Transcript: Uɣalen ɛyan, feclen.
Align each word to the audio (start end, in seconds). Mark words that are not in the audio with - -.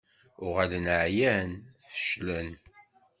Uɣalen 0.45 0.85
ɛyan, 1.03 1.49
feclen. 1.93 2.49